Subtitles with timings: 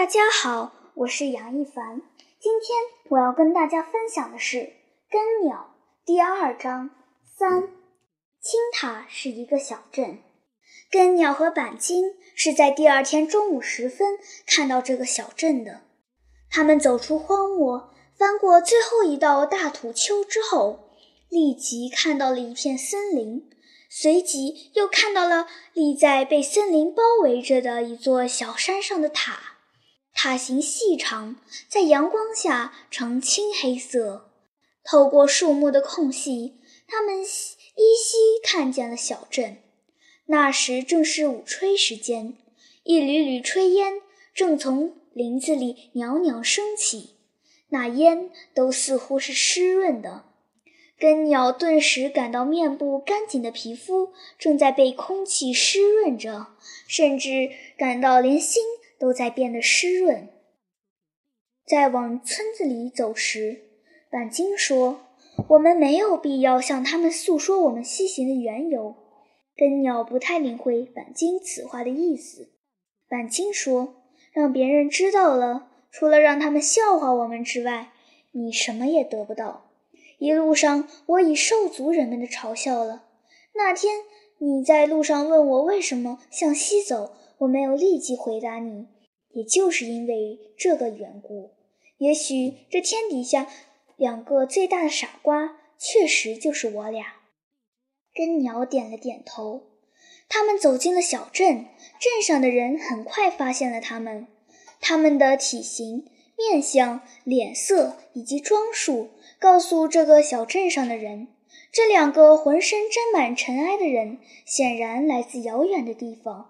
[0.00, 2.00] 大家好，我是杨一凡。
[2.40, 2.78] 今天
[3.10, 4.56] 我要跟大家分享的是
[5.10, 5.74] 《根鸟》
[6.06, 6.88] 第二章
[7.22, 7.68] 三。
[8.40, 10.20] 青塔是一个小镇，
[10.90, 15.82] 根鸟和板金是在第二天中午时分看到这个小镇的。
[16.50, 20.88] 他们走出荒漠，翻过最后一道大土丘之后，
[21.28, 23.50] 立即看到了一片森林，
[23.90, 29.49] 随即又看到了立在被森林包围着的一座小山上的塔。
[30.22, 34.30] 塔形细长，在阳光下呈青黑色。
[34.84, 39.62] 透过树木的空隙，他们依稀看见了小镇。
[40.26, 42.36] 那时正是午吹时间，
[42.82, 43.94] 一缕缕炊烟
[44.34, 47.14] 正从林子里袅袅升起，
[47.70, 50.26] 那烟都似乎是湿润的。
[50.98, 56.48] 根鸟顿时感到面部干净的皮肤正在被空气湿润着，
[56.86, 57.48] 甚至
[57.78, 58.62] 感到连心。
[59.00, 60.28] 都在变得湿润。
[61.66, 63.62] 在往村子里走时，
[64.10, 65.00] 板金说
[65.48, 68.94] ：“我们没有必要向他们诉说我们西行的缘由。”
[69.56, 72.50] 根鸟不太领会板金此话的意思。
[73.08, 74.02] 板金说
[74.34, 77.92] ：“让别人知道了，除了让他们笑话我们之外，
[78.32, 79.70] 你什么也得不到。
[80.18, 83.04] 一路上，我已受足人们的嘲笑了。
[83.54, 84.02] 那天
[84.38, 88.86] 你在路上问我为什么向西走。”我没有立即回答你，
[89.32, 91.52] 也就是因为这个缘故。
[91.98, 93.46] 也许这天底下
[93.96, 97.06] 两个最大的傻瓜，确实就是我俩。
[98.14, 99.66] 根鸟点了点头。
[100.28, 101.66] 他们走进了小镇，
[101.98, 104.28] 镇上的人很快发现了他们。
[104.80, 106.06] 他们的体型、
[106.38, 111.28] 面相、脸色以及装束，告诉这个小镇上的人，
[111.72, 116.49] 这两个浑身沾满尘埃的人，显然来自遥远的地方。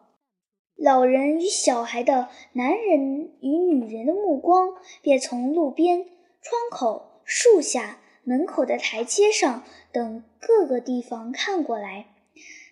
[0.82, 6.06] 老人与小孩的，男人与女人的目光便从路边、
[6.40, 12.06] 窗口、树下、门口的台阶上等各个地方看过来。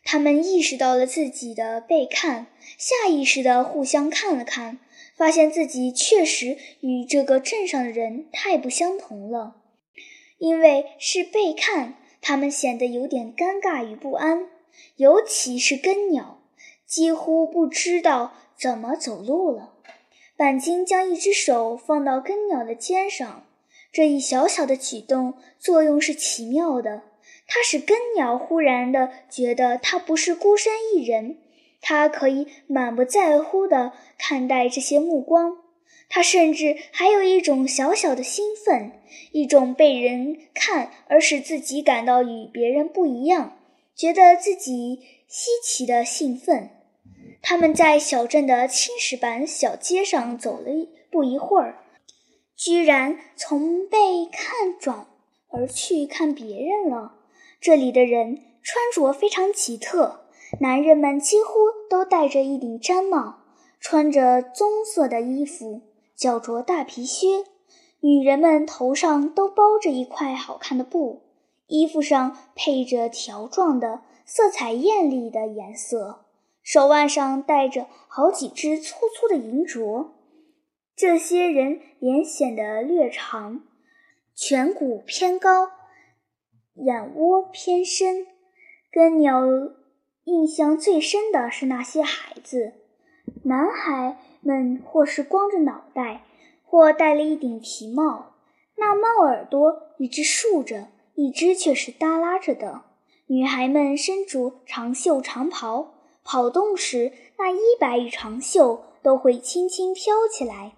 [0.05, 2.47] 他们意识到了自己的被看，
[2.79, 4.79] 下意识地互相看了看，
[5.15, 9.57] 发现自己确实与这个镇上的人太不相同了。
[10.39, 14.49] 因为是被看，他们显得有点尴尬与不安，
[14.97, 16.38] 尤其是根鸟。
[16.88, 19.75] 几乎不知道怎么走路了。
[20.37, 23.44] 板金将一只手放到根鸟的肩上，
[23.93, 27.03] 这一小小的举动作用是奇妙的。
[27.47, 31.38] 它使根鸟忽然的觉得它不是孤身一人，
[31.81, 35.59] 它可以满不在乎地看待这些目光。
[36.09, 38.93] 它甚至还有一种小小的兴奋，
[39.32, 43.59] 一种被人看而使自己感到与别人不一样，
[43.94, 46.70] 觉得自己稀奇的兴奋。
[47.41, 51.82] 他们在小镇的青石板小街上走了不一会儿，
[52.54, 55.06] 居然从被看转
[55.49, 57.15] 而去看别人了。
[57.60, 60.26] 这里的人穿着非常奇特，
[60.60, 61.54] 男人们几乎
[61.88, 63.38] 都戴着一顶毡帽，
[63.81, 65.81] 穿着棕色的衣服，
[66.15, 67.44] 脚着大皮靴；
[68.00, 71.22] 女人们头上都包着一块好看的布，
[71.69, 76.26] 衣服上配着条状的、色彩艳丽的颜色。
[76.69, 80.09] 手腕上戴着好几只粗粗的银镯，
[80.95, 83.62] 这些人脸显得略长，
[84.37, 85.71] 颧骨偏高，
[86.75, 88.27] 眼窝偏深。
[88.93, 89.41] 跟鸟
[90.25, 92.75] 印象最深的是那些孩子，
[93.45, 96.27] 男孩们或是光着脑袋，
[96.62, 98.35] 或戴了一顶皮帽，
[98.77, 102.83] 那帽耳朵一只竖着，一只却是耷拉着的。
[103.29, 105.95] 女孩们身着长袖长袍。
[106.31, 110.75] 跑动时，那衣摆与长袖都会轻轻飘起来。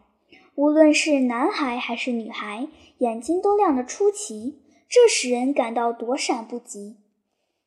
[0.54, 2.68] 无论是男孩还是女孩，
[2.98, 6.98] 眼睛都亮得出奇，这使人感到躲闪不及。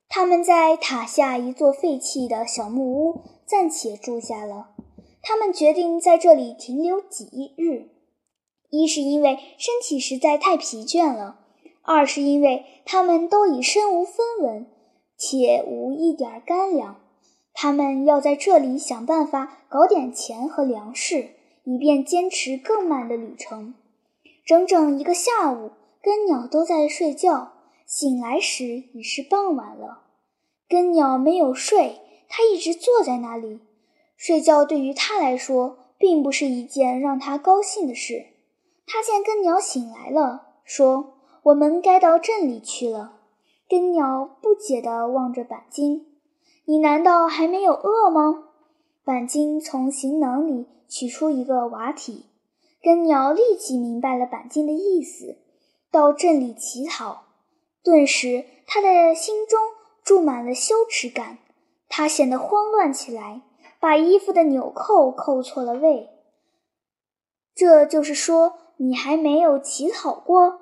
[0.07, 4.69] 他们在塔下一座废弃的小木屋暂且住下了。
[5.21, 7.89] 他们决定在这里停留几日，
[8.69, 11.41] 一是因为身体实在太疲倦了，
[11.81, 14.67] 二是因为他们都已身无分文，
[15.17, 17.02] 且无一点干粮。
[17.53, 21.29] 他们要在这里想办法搞点钱和粮食，
[21.63, 23.75] 以便坚持更慢的旅程。
[24.45, 25.71] 整整一个下午，
[26.01, 27.53] 根鸟都在睡觉，
[27.85, 30.01] 醒来时已是傍晚了。
[30.67, 33.59] 根鸟没有睡，它一直坐在那里。
[34.17, 38.27] 睡觉对于它来说，并不是一件让它高兴的事。
[38.85, 41.13] 它见根鸟醒来了，说
[41.43, 43.19] ：“我们该到镇里去了。”
[43.69, 46.12] 根鸟不解地望着板金。
[46.65, 48.45] 你难道还没有饿吗？
[49.03, 52.27] 板金从行囊里取出一个瓦体，
[52.81, 55.37] 根鸟立即明白了板金的意思，
[55.91, 57.23] 到镇里乞讨。
[57.83, 59.59] 顿时，他的心中
[60.03, 61.39] 注满了羞耻感，
[61.89, 63.41] 他显得慌乱起来，
[63.81, 66.09] 把衣服的纽扣扣错了位。
[67.53, 70.61] 这就是说，你还没有乞讨过？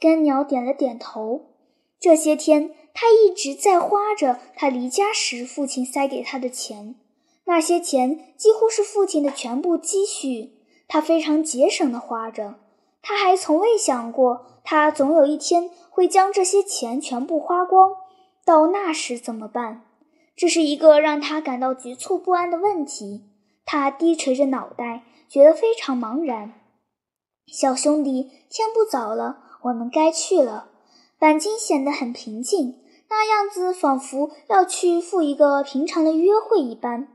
[0.00, 1.52] 根鸟点了点头。
[2.00, 6.94] 这些天，他一直在花着他离家时父亲塞给他的钱。
[7.44, 10.52] 那些钱几乎是父亲的全部积蓄，
[10.88, 12.54] 他非常节省地花着。
[13.02, 17.96] 他还从未想过，他总有一天会将这些钱全部花光。
[18.46, 19.82] 到那时怎么办？
[20.34, 23.26] 这是一个让他感到局促不安的问题。
[23.66, 26.54] 他低垂着脑袋，觉得非常茫然。
[27.46, 30.70] 小兄弟，天不早了，我们该去了。
[31.18, 37.08] 板金显得很平静，那样子仿佛要去赴一个平常的约会一般。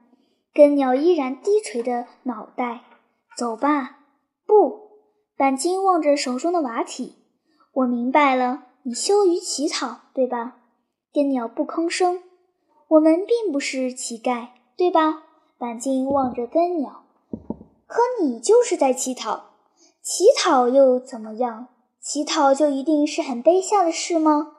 [0.53, 2.81] 根鸟依然低垂的脑袋，
[3.38, 3.99] 走吧。
[4.45, 4.89] 不，
[5.38, 7.15] 板金望着手中的瓦体。
[7.73, 10.57] 我明白了，你羞于乞讨，对吧？
[11.13, 12.21] 根鸟不吭声。
[12.89, 15.23] 我们并不是乞丐，对吧？
[15.57, 17.03] 板金望着根鸟。
[17.88, 19.51] 可你就是在乞讨。
[20.01, 21.67] 乞讨又怎么样？
[22.01, 24.57] 乞讨就一定是很卑下的事吗？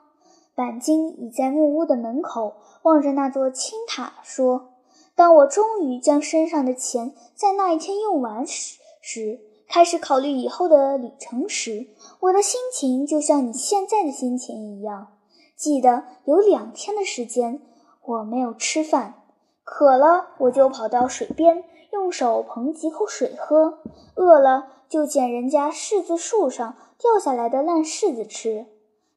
[0.55, 4.69] 板金倚在木屋的门口，望着那座青塔，说。
[5.15, 11.87] 当我终于将身上的钱在那一天用完时，时开始考虑以后的旅程时，
[12.19, 15.07] 我的心情就像你现在的心情一样。
[15.55, 17.61] 记得有两天的时间
[18.03, 19.15] 我没有吃饭，
[19.63, 23.79] 渴了我就跑到水边用手捧几口水喝，
[24.15, 28.65] 饿了就捡人家柿子树上掉下来的烂柿子吃。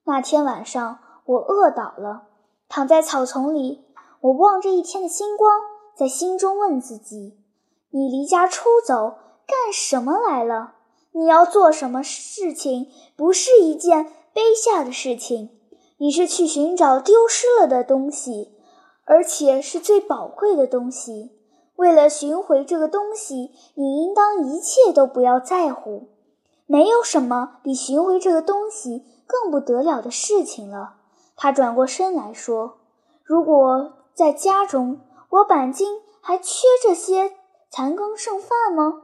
[0.04, 2.28] 那天晚上我饿倒了，
[2.69, 3.84] 躺在草丛里，
[4.20, 5.61] 我望着一天的星光。
[5.94, 7.37] 在心中问自己
[7.90, 10.75] ：“你离家出走干什么来了？
[11.12, 12.88] 你要做什么事情？
[13.17, 15.50] 不是一件卑下的事情。
[15.96, 18.52] 你是去寻找丢失了的东西，
[19.05, 21.32] 而且是最宝贵的东西。
[21.76, 26.08] 为了寻回这个东西，你应当一切都不要在乎。
[26.67, 30.96] 没有什么比寻回这个东西更不得了的事情了。”
[31.36, 32.78] 他转过身来说
[33.22, 37.32] ：“如果在家中。”我板金还缺这些
[37.68, 39.02] 残羹剩饭吗？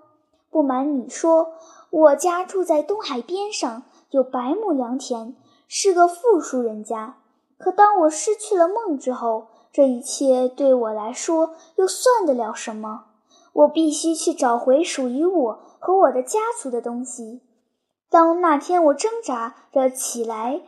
[0.51, 1.55] 不瞒你说，
[1.91, 5.35] 我家住在东海边上，有百亩良田，
[5.67, 7.17] 是个富庶人家。
[7.59, 13.07] 可当我失去了梦之后，这一切对我来说又算得了什么？
[13.53, 17.43] 我必须去找回属于我和我的家族的东西。
[18.09, 20.63] 当那天我挣扎着起来，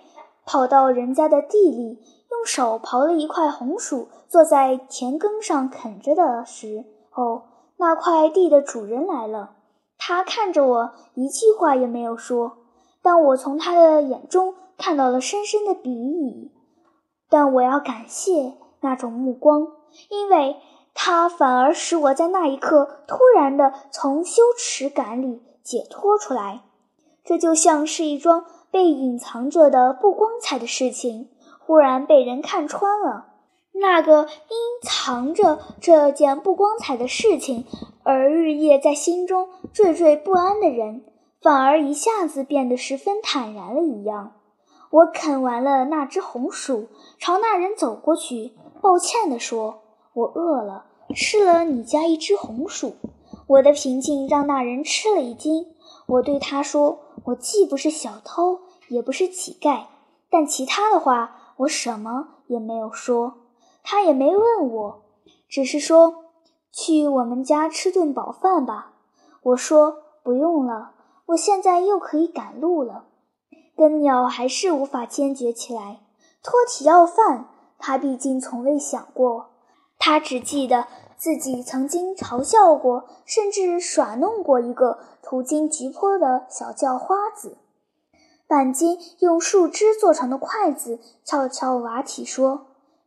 [0.45, 1.99] 跑到人家的地里。
[2.31, 7.43] 用手刨了一块红薯，坐在田埂上啃着的时候，
[7.77, 9.53] 那块地的主人来了。
[9.97, 12.59] 他看着我，一句话也没有说。
[13.03, 16.51] 但我从他的眼中看到了深深的鄙夷。
[17.31, 19.69] 但我要感谢那种目光，
[20.09, 20.57] 因为
[20.93, 26.63] 它反而使我在那一刻突然的从羞耻感里解脱出来。
[27.25, 28.45] 这就像是一桩
[28.75, 31.29] 被隐藏着的不光彩的事情。
[31.61, 33.27] 忽然被人看穿了，
[33.73, 37.67] 那个因藏着这件不光彩的事情
[38.03, 41.05] 而日夜在心中惴惴不安的人，
[41.41, 44.33] 反而一下子变得十分坦然了一样。
[44.91, 46.89] 我啃完了那只红薯，
[47.21, 49.83] 朝那人走过去，抱歉地说
[50.15, 52.97] ：“我饿了，吃了你家一只红薯。”
[53.47, 55.67] 我的平静让那人吃了一惊。
[56.07, 59.85] 我对他说：“我既不是小偷，也不是乞丐，
[60.31, 63.35] 但其他的话。”我什么也没有说，
[63.85, 65.03] 他也没问我，
[65.49, 66.25] 只是说
[66.73, 68.95] 去我们家吃顿饱饭吧。
[69.41, 70.95] 我说不用了，
[71.27, 73.05] 我现在又可以赶路了。
[73.77, 76.01] 根鸟还是无法坚决起来，
[76.43, 77.47] 托起要饭，
[77.79, 79.51] 他毕竟从未想过。
[79.97, 87.59] 他只记得自己曾经嘲笑过，甚至耍弄过一个途经菊坡的小叫花子。
[88.47, 92.67] 板金用树枝做成的筷子敲了敲瓦体，说：“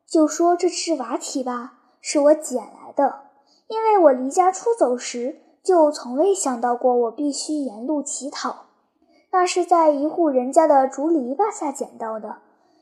[0.09, 3.21] 就说这是瓦体吧，是我捡来的。
[3.67, 8.65] 因为我离家出走时，就从未想到过我必须沿路乞讨。
[9.31, 12.37] 那是在一户人家的竹篱笆下捡到的。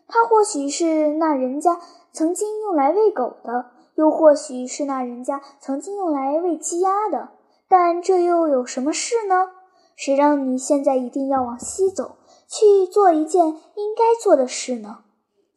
[0.07, 1.79] 它或许是那人家
[2.13, 7.29] 曾经用来喂狗的，又或许是那人家曾经用来喂鸡鸭的。
[7.67, 9.49] 但这又有什么事呢？
[9.95, 12.15] 谁让你现在一定要往西走？”
[12.47, 15.03] 去做一件应该做的事呢？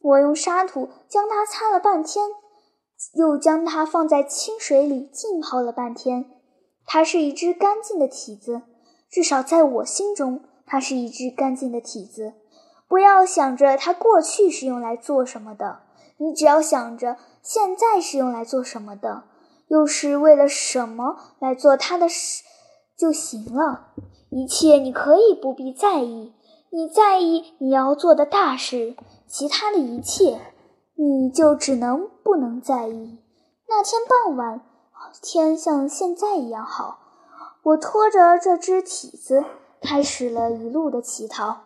[0.01, 2.29] 我用沙土将它擦了半天，
[3.13, 6.25] 又将它放在清水里浸泡了半天。
[6.85, 8.61] 它是一只干净的体子，
[9.11, 12.33] 至少在我心中，它是一只干净的体子。
[12.87, 15.81] 不要想着它过去是用来做什么的，
[16.17, 19.25] 你只要想着现在是用来做什么的，
[19.67, 22.43] 又是为了什么来做它的事
[22.97, 23.93] 就行了。
[24.31, 26.33] 一切你可以不必在意，
[26.71, 28.95] 你在意你要做的大事，
[29.27, 30.39] 其他的一切。
[30.95, 33.17] 你就只能不能在意。
[33.69, 34.61] 那天傍晚，
[35.21, 36.99] 天像现在一样好。
[37.63, 39.45] 我拖着这只蹄子，
[39.81, 41.61] 开始了一路的乞讨。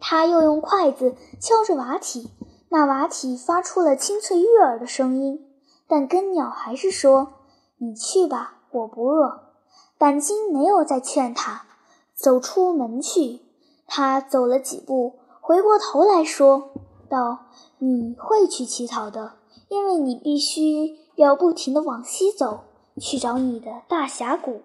[0.00, 2.30] 他又用筷子敲着瓦体，
[2.68, 5.46] 那瓦体发出了清脆悦耳的声音。
[5.86, 7.34] 但根鸟还是说
[7.78, 9.52] ：“你去吧，我不饿。”
[9.96, 11.66] 板金没有再劝他，
[12.14, 13.40] 走出门去。
[13.88, 16.70] 他走了几步，回过头来说。
[17.08, 17.46] 道
[17.80, 19.32] ：“你会去乞讨的，
[19.68, 22.60] 因为你必须要不停地往西走，
[23.00, 24.60] 去找你的大峡谷。”